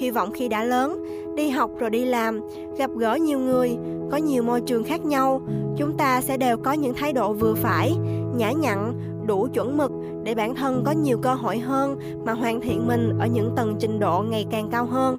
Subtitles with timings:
[0.00, 1.04] hy vọng khi đã lớn,
[1.36, 2.40] đi học rồi đi làm,
[2.78, 3.76] gặp gỡ nhiều người,
[4.10, 5.40] có nhiều môi trường khác nhau,
[5.76, 7.96] chúng ta sẽ đều có những thái độ vừa phải,
[8.34, 8.94] nhã nhặn,
[9.26, 9.90] đủ chuẩn mực
[10.24, 13.76] để bản thân có nhiều cơ hội hơn mà hoàn thiện mình ở những tầng
[13.78, 15.16] trình độ ngày càng cao hơn.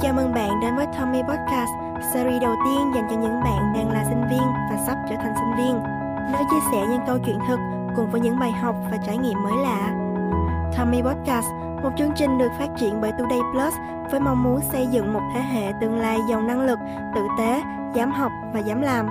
[0.00, 1.70] Chào mừng bạn đến với Tommy Podcast,
[2.14, 5.34] series đầu tiên dành cho những bạn đang là sinh viên và sắp trở thành
[5.36, 5.78] sinh viên.
[6.32, 9.42] Nơi chia sẻ những câu chuyện thực cùng với những bài học và trải nghiệm
[9.42, 9.94] mới lạ.
[10.78, 11.46] Tommy Podcast,
[11.82, 13.74] một chương trình được phát triển bởi Today Plus
[14.10, 16.78] với mong muốn xây dựng một thế hệ tương lai giàu năng lực,
[17.14, 17.62] tử tế,
[17.94, 19.06] dám học và dám làm.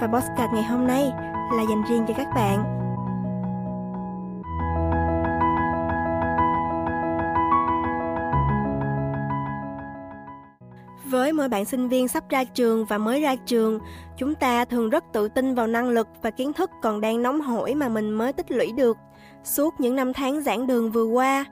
[0.00, 1.12] Và podcast ngày hôm nay
[1.56, 2.77] là dành riêng cho các bạn.
[11.38, 13.78] Mỗi bạn sinh viên sắp ra trường và mới ra trường,
[14.18, 17.40] chúng ta thường rất tự tin vào năng lực và kiến thức còn đang nóng
[17.40, 18.96] hổi mà mình mới tích lũy được
[19.44, 21.44] suốt những năm tháng giảng đường vừa qua.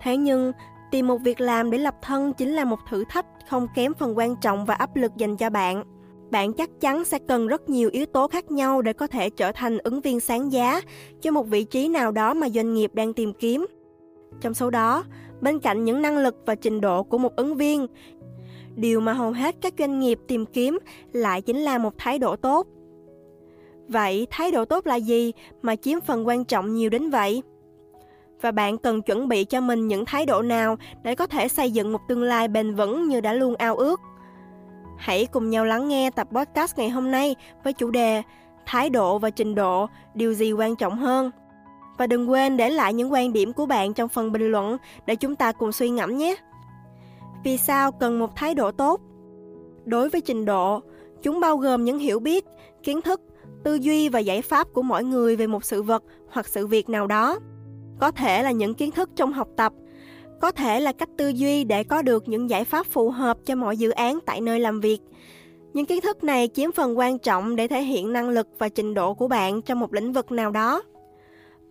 [0.00, 0.52] Thế nhưng,
[0.90, 4.18] tìm một việc làm để lập thân chính là một thử thách không kém phần
[4.18, 5.84] quan trọng và áp lực dành cho bạn.
[6.30, 9.52] Bạn chắc chắn sẽ cần rất nhiều yếu tố khác nhau để có thể trở
[9.52, 10.80] thành ứng viên sáng giá
[11.20, 13.66] cho một vị trí nào đó mà doanh nghiệp đang tìm kiếm.
[14.40, 15.04] Trong số đó,
[15.40, 17.86] bên cạnh những năng lực và trình độ của một ứng viên,
[18.74, 20.78] điều mà hầu hết các doanh nghiệp tìm kiếm
[21.12, 22.66] lại chính là một thái độ tốt.
[23.88, 27.42] Vậy thái độ tốt là gì mà chiếm phần quan trọng nhiều đến vậy?
[28.40, 31.70] Và bạn cần chuẩn bị cho mình những thái độ nào để có thể xây
[31.70, 34.00] dựng một tương lai bền vững như đã luôn ao ước?
[34.98, 38.22] Hãy cùng nhau lắng nghe tập podcast ngày hôm nay với chủ đề
[38.66, 41.30] Thái độ và trình độ, điều gì quan trọng hơn?
[41.98, 44.76] Và đừng quên để lại những quan điểm của bạn trong phần bình luận
[45.06, 46.36] để chúng ta cùng suy ngẫm nhé.
[47.44, 49.00] Vì sao cần một thái độ tốt?
[49.84, 50.80] Đối với trình độ,
[51.22, 52.44] chúng bao gồm những hiểu biết,
[52.82, 53.20] kiến thức,
[53.64, 56.88] tư duy và giải pháp của mỗi người về một sự vật hoặc sự việc
[56.88, 57.38] nào đó.
[58.00, 59.72] Có thể là những kiến thức trong học tập,
[60.40, 63.54] có thể là cách tư duy để có được những giải pháp phù hợp cho
[63.54, 64.98] mọi dự án tại nơi làm việc.
[65.72, 68.94] Những kiến thức này chiếm phần quan trọng để thể hiện năng lực và trình
[68.94, 70.82] độ của bạn trong một lĩnh vực nào đó.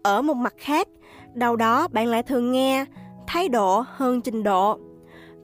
[0.03, 0.87] Ở một mặt khác,
[1.33, 2.85] đâu đó bạn lại thường nghe
[3.27, 4.79] thái độ hơn trình độ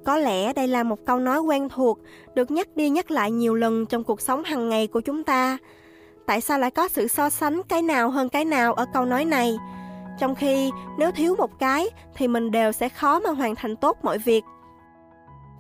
[0.05, 1.99] có lẽ đây là một câu nói quen thuộc,
[2.35, 5.57] được nhắc đi nhắc lại nhiều lần trong cuộc sống hàng ngày của chúng ta.
[6.25, 9.25] Tại sao lại có sự so sánh cái nào hơn cái nào ở câu nói
[9.25, 9.57] này?
[10.19, 13.97] Trong khi nếu thiếu một cái thì mình đều sẽ khó mà hoàn thành tốt
[14.03, 14.43] mọi việc.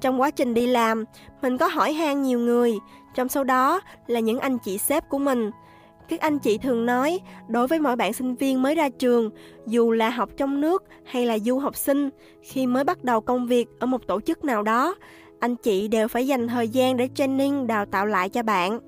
[0.01, 1.03] Trong quá trình đi làm,
[1.41, 2.73] mình có hỏi han nhiều người,
[3.15, 5.51] trong số đó là những anh chị sếp của mình–
[6.09, 9.29] các anh chị thường nói, đối với mỗi bạn sinh viên mới ra trường,
[9.67, 12.09] dù là học trong nước hay là du học sinh,
[12.41, 14.95] khi mới bắt đầu công việc ở một tổ chức nào đó,
[15.39, 18.79] anh chị đều phải dành thời gian để training đào tạo lại cho bạn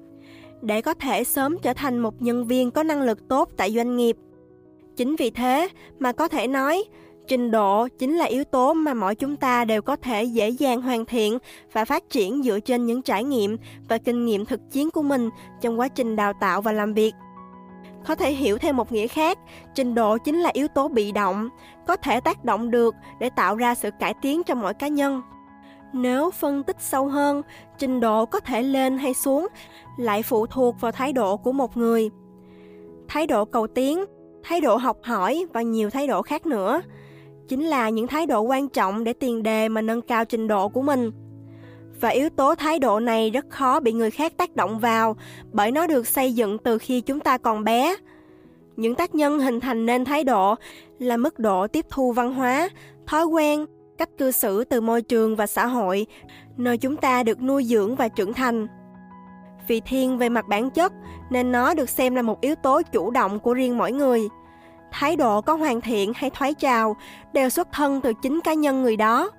[0.61, 3.97] để có thể sớm trở thành một nhân viên có năng lực tốt tại doanh
[3.97, 4.17] nghiệp.
[4.95, 5.67] Chính vì thế
[5.99, 6.83] mà có thể nói,
[7.29, 10.81] trình độ chính là yếu tố mà mỗi chúng ta đều có thể dễ dàng
[10.81, 11.37] hoàn thiện
[11.73, 13.57] và phát triển dựa trên những trải nghiệm
[13.89, 15.29] và kinh nghiệm thực chiến của mình
[15.61, 17.15] trong quá trình đào tạo và làm việc.
[18.07, 19.37] Có thể hiểu theo một nghĩa khác,
[19.75, 21.49] trình độ chính là yếu tố bị động,
[21.87, 25.21] có thể tác động được để tạo ra sự cải tiến cho mỗi cá nhân.
[25.93, 27.41] Nếu phân tích sâu hơn,
[27.77, 29.47] trình độ có thể lên hay xuống
[29.97, 32.09] lại phụ thuộc vào thái độ của một người.
[33.07, 34.05] Thái độ cầu tiến,
[34.43, 36.81] thái độ học hỏi và nhiều thái độ khác nữa
[37.49, 40.69] chính là những thái độ quan trọng để tiền đề mà nâng cao trình độ
[40.69, 41.11] của mình.
[42.01, 45.15] Và yếu tố thái độ này rất khó bị người khác tác động vào,
[45.51, 47.95] bởi nó được xây dựng từ khi chúng ta còn bé.
[48.75, 50.55] Những tác nhân hình thành nên thái độ
[50.99, 52.69] là mức độ tiếp thu văn hóa,
[53.07, 53.65] thói quen,
[53.97, 56.05] cách cư xử từ môi trường và xã hội,
[56.57, 58.67] nơi chúng ta được nuôi dưỡng và trưởng thành.
[59.67, 60.93] Vì thiên về mặt bản chất,
[61.29, 64.27] nên nó được xem là một yếu tố chủ động của riêng mỗi người
[64.91, 66.95] thái độ có hoàn thiện hay thoái trào
[67.33, 69.31] đều xuất thân từ chính cá nhân người đó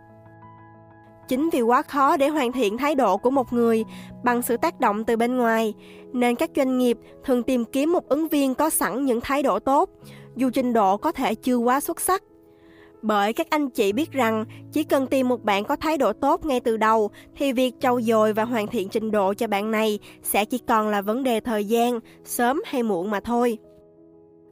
[1.28, 3.84] chính vì quá khó để hoàn thiện thái độ của một người
[4.24, 5.74] bằng sự tác động từ bên ngoài
[6.12, 9.58] nên các doanh nghiệp thường tìm kiếm một ứng viên có sẵn những thái độ
[9.58, 9.90] tốt
[10.36, 12.22] dù trình độ có thể chưa quá xuất sắc
[13.02, 16.46] bởi các anh chị biết rằng chỉ cần tìm một bạn có thái độ tốt
[16.46, 19.98] ngay từ đầu thì việc trau dồi và hoàn thiện trình độ cho bạn này
[20.22, 23.58] sẽ chỉ còn là vấn đề thời gian, sớm hay muộn mà thôi.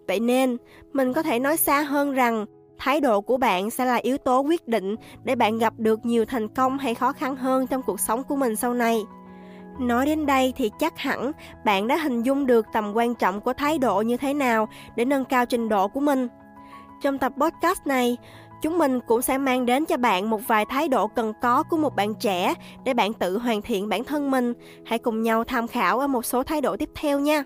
[0.09, 0.57] Vậy nên,
[0.93, 2.47] mình có thể nói xa hơn rằng
[2.79, 6.25] thái độ của bạn sẽ là yếu tố quyết định để bạn gặp được nhiều
[6.25, 9.01] thành công hay khó khăn hơn trong cuộc sống của mình sau này.
[9.79, 11.33] Nói đến đây thì chắc hẳn
[11.65, 15.05] bạn đã hình dung được tầm quan trọng của thái độ như thế nào để
[15.05, 16.29] nâng cao trình độ của mình.
[17.03, 18.17] Trong tập podcast này,
[18.63, 21.77] chúng mình cũng sẽ mang đến cho bạn một vài thái độ cần có của
[21.77, 22.55] một bạn trẻ
[22.85, 24.53] để bạn tự hoàn thiện bản thân mình.
[24.87, 27.45] Hãy cùng nhau tham khảo ở một số thái độ tiếp theo nha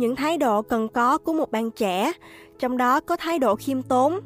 [0.00, 2.12] những thái độ cần có của một bạn trẻ,
[2.58, 4.20] trong đó có thái độ khiêm tốn,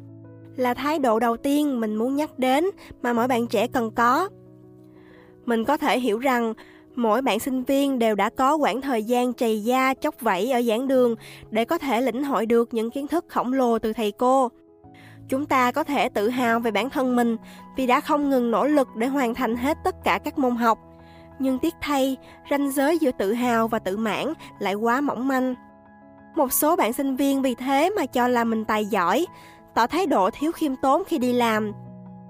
[0.55, 2.65] là thái độ đầu tiên mình muốn nhắc đến
[3.01, 4.29] mà mỗi bạn trẻ cần có.
[5.45, 6.53] Mình có thể hiểu rằng
[6.95, 10.61] mỗi bạn sinh viên đều đã có quãng thời gian trầy da chóc vẫy ở
[10.61, 11.15] giảng đường
[11.51, 14.49] để có thể lĩnh hội được những kiến thức khổng lồ từ thầy cô.
[15.29, 17.37] Chúng ta có thể tự hào về bản thân mình
[17.77, 20.79] vì đã không ngừng nỗ lực để hoàn thành hết tất cả các môn học.
[21.39, 22.17] Nhưng tiếc thay,
[22.49, 25.55] ranh giới giữa tự hào và tự mãn lại quá mỏng manh.
[26.35, 29.25] Một số bạn sinh viên vì thế mà cho là mình tài giỏi,
[29.75, 31.71] tỏ thái độ thiếu khiêm tốn khi đi làm.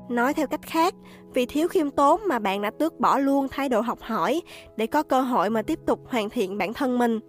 [0.09, 0.93] Nói theo cách khác,
[1.33, 4.41] vì thiếu khiêm tốn mà bạn đã tước bỏ luôn thái độ học hỏi
[4.77, 7.19] để có cơ hội mà tiếp tục hoàn thiện bản thân mình.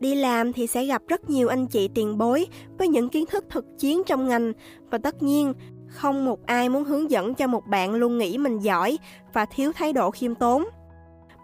[0.00, 2.46] Đi làm thì sẽ gặp rất nhiều anh chị tiền bối
[2.78, 4.52] với những kiến thức thực chiến trong ngành
[4.90, 5.54] và tất nhiên
[5.86, 8.98] không một ai muốn hướng dẫn cho một bạn luôn nghĩ mình giỏi
[9.32, 10.64] và thiếu thái độ khiêm tốn.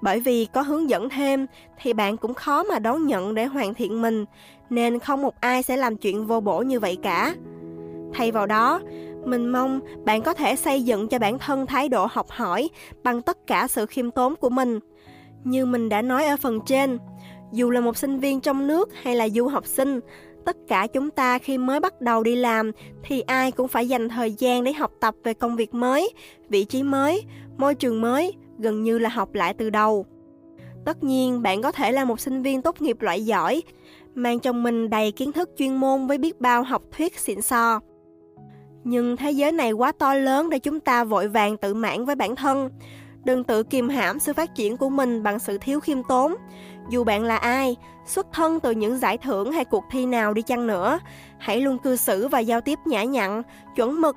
[0.01, 1.47] Bởi vì có hướng dẫn thêm
[1.83, 4.25] thì bạn cũng khó mà đón nhận để hoàn thiện mình,
[4.71, 7.35] nên không một ai sẽ làm chuyện vô bổ như vậy cả.
[8.15, 8.81] Thay vào đó,
[9.25, 12.71] mình mong bạn có thể xây dựng cho bản thân thái độ học hỏi
[13.03, 14.79] bằng tất cả sự khiêm tốn của mình.
[15.45, 16.99] Như mình đã nói ở phần trên,
[17.53, 20.01] dù là một sinh viên trong nước hay là du học sinh,
[20.45, 22.73] tất cả chúng ta khi mới bắt đầu đi làm
[23.05, 26.15] thì ai cũng phải dành thời gian để học tập về công việc mới,
[26.49, 27.23] vị trí mới,
[27.57, 30.06] môi trường mới, gần như là học lại từ đầu.
[30.85, 33.62] Tất nhiên, bạn có thể là một sinh viên tốt nghiệp loại giỏi,
[34.14, 37.81] mang trong mình đầy kiến thức chuyên môn với biết bao học thuyết xịn sò.
[38.85, 42.14] Nhưng thế giới này quá to lớn để chúng ta vội vàng tự mãn với
[42.14, 42.70] bản thân.
[43.25, 46.35] Đừng tự kìm hãm sự phát triển của mình bằng sự thiếu khiêm tốn.
[46.91, 47.76] Dù bạn là ai,
[48.06, 50.99] xuất thân từ những giải thưởng hay cuộc thi nào đi chăng nữa,
[51.38, 53.43] hãy luôn cư xử và giao tiếp nhã nhặn,
[53.76, 54.17] chuẩn mực,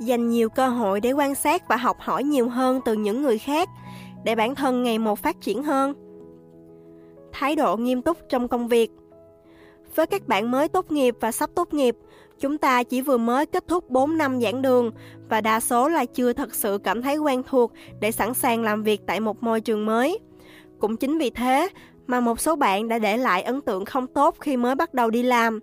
[0.00, 3.38] dành nhiều cơ hội để quan sát và học hỏi nhiều hơn từ những người
[3.38, 3.68] khác,
[4.24, 5.94] để bản thân ngày một phát triển hơn.
[7.32, 8.90] Thái độ nghiêm túc trong công việc
[9.94, 11.96] Với các bạn mới tốt nghiệp và sắp tốt nghiệp,
[12.40, 14.90] Chúng ta chỉ vừa mới kết thúc 4 năm giảng đường
[15.28, 18.82] và đa số là chưa thật sự cảm thấy quen thuộc để sẵn sàng làm
[18.82, 20.18] việc tại một môi trường mới.
[20.78, 21.68] Cũng chính vì thế
[22.06, 25.10] mà một số bạn đã để lại ấn tượng không tốt khi mới bắt đầu
[25.10, 25.60] đi làm.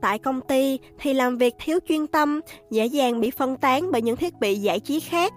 [0.00, 2.40] Tại công ty thì làm việc thiếu chuyên tâm,
[2.70, 5.32] dễ dàng bị phân tán bởi những thiết bị giải trí khác.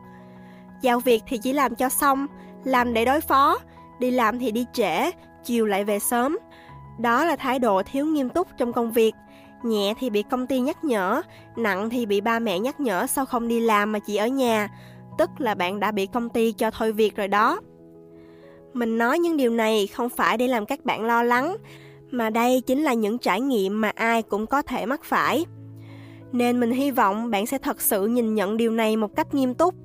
[0.81, 2.27] Giao việc thì chỉ làm cho xong,
[2.63, 3.57] làm để đối phó,
[3.99, 5.11] đi làm thì đi trễ,
[5.43, 6.37] chiều lại về sớm.
[6.99, 9.15] Đó là thái độ thiếu nghiêm túc trong công việc–
[9.63, 11.21] Nhẹ thì bị công ty nhắc nhở,
[11.55, 14.69] nặng thì bị ba mẹ nhắc nhở sau không đi làm mà chỉ ở nhà,
[15.17, 17.59] tức là bạn đã bị công ty cho thôi việc rồi đó.
[18.73, 21.55] Mình nói những điều này không phải để làm các bạn lo lắng,
[22.11, 25.45] mà đây chính là những trải nghiệm mà ai cũng có thể mắc phải.
[26.31, 29.53] Nên mình hy vọng bạn sẽ thật sự nhìn nhận điều này một cách nghiêm
[29.53, 29.75] túc,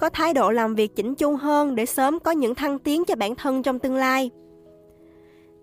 [0.00, 3.16] có thái độ làm việc chỉnh chu hơn để sớm có những thăng tiến cho
[3.16, 4.30] bản thân trong tương lai.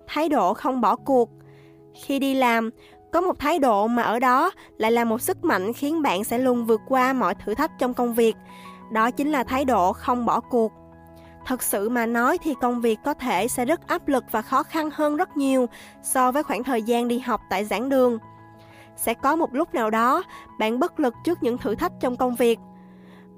[0.08, 1.30] Thái độ không bỏ cuộc.
[2.04, 2.70] Khi đi làm,
[3.12, 6.38] có một thái độ mà ở đó lại là một sức mạnh khiến bạn sẽ
[6.38, 8.36] luôn vượt qua mọi thử thách trong công việc.
[8.92, 10.72] Đó chính là thái độ không bỏ cuộc.
[11.46, 14.64] Thật sự mà nói thì công việc có thể sẽ rất áp lực và khó
[14.64, 15.66] khăn hơn rất nhiều
[16.04, 18.20] so với khoảng thời gian đi học tại giảng đường.
[18.98, 20.24] Sẽ có một lúc nào đó
[20.60, 22.60] bạn bất lực trước những thử thách trong công việc.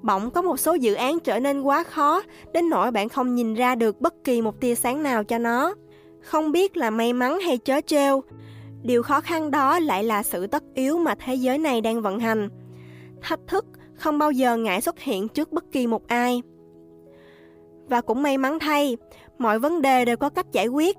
[0.02, 2.22] Bỗng có một số dự án trở nên quá khó
[2.52, 5.74] đến nỗi bạn không nhìn ra được bất kỳ một tia sáng nào cho nó.
[6.20, 8.22] Không biết là may mắn hay chớ trêu,
[8.82, 12.20] Điều khó khăn đó lại là sự tất yếu mà thế giới này đang vận
[12.20, 12.48] hành.
[13.22, 16.42] Thách thức không bao giờ ngại xuất hiện trước bất kỳ một ai.
[17.88, 18.96] Và cũng may mắn thay,
[19.38, 20.96] mọi vấn đề đều có cách giải quyết.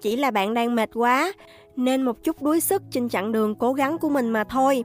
[0.00, 1.32] Chỉ là bạn đang mệt quá,
[1.76, 4.84] nên một chút đuối sức trên chặng đường cố gắng của mình mà thôi.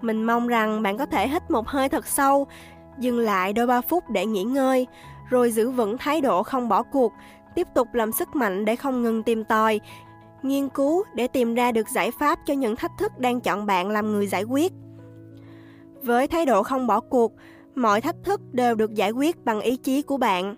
[0.00, 2.46] Mình mong rằng bạn có thể hít một hơi thật sâu,
[2.98, 4.86] dừng lại đôi ba phút để nghỉ ngơi,
[5.30, 7.12] rồi giữ vững thái độ không bỏ cuộc,
[7.54, 9.80] tiếp tục làm sức mạnh để không ngừng tìm tòi,
[10.42, 13.90] nghiên cứu để tìm ra được giải pháp cho những thách thức đang chọn bạn
[13.90, 14.72] làm người giải quyết.
[16.02, 17.32] Với thái độ không bỏ cuộc,
[17.74, 20.54] mọi thách thức đều được giải quyết bằng ý chí của bạn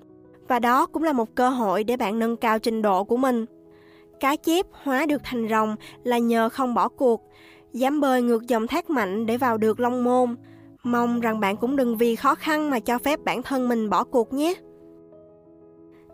[0.49, 3.47] và đó cũng là một cơ hội để bạn nâng cao trình độ của mình.
[4.21, 7.23] Cá chép hóa được thành rồng là nhờ không bỏ cuộc,
[7.73, 10.37] dám bơi ngược dòng thác mạnh để vào được long môn.
[10.83, 14.05] Mong rằng bạn cũng đừng vì khó khăn mà cho phép bản thân mình bỏ
[14.05, 14.55] cuộc nhé.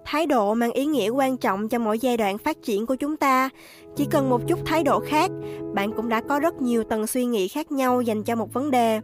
[0.04, 3.16] Thái độ mang ý nghĩa quan trọng cho mỗi giai đoạn phát triển của chúng
[3.16, 3.49] ta.
[3.97, 5.30] Chỉ cần một chút thái độ khác,
[5.75, 8.71] bạn cũng đã có rất nhiều tầng suy nghĩ khác nhau dành cho một vấn
[8.71, 9.00] đề.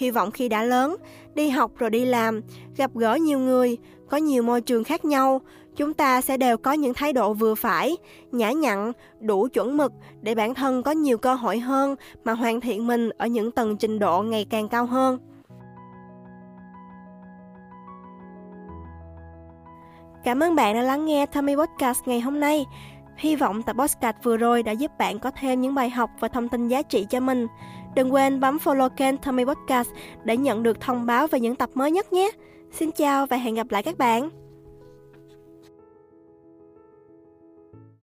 [0.00, 0.96] Hy vọng khi đã lớn,
[1.34, 2.40] đi học rồi đi làm,
[2.76, 3.78] gặp gỡ nhiều người,
[4.08, 5.40] có nhiều môi trường khác nhau,
[5.76, 7.96] chúng ta sẽ đều có những thái độ vừa phải,
[8.32, 9.92] nhã nhặn, đủ chuẩn mực
[10.22, 13.76] để bản thân có nhiều cơ hội hơn mà hoàn thiện mình ở những tầng
[13.76, 15.18] trình độ ngày càng cao hơn.
[20.24, 22.66] Cảm ơn bạn đã lắng nghe Tommy Podcast ngày hôm nay.
[23.20, 26.28] Hy vọng tập podcast vừa rồi đã giúp bạn có thêm những bài học và
[26.28, 27.46] thông tin giá trị cho mình.
[27.94, 29.88] Đừng quên bấm follow kênh Tommy Podcast
[30.24, 32.30] để nhận được thông báo về những tập mới nhất nhé.
[32.72, 34.30] Xin chào và hẹn gặp lại các bạn.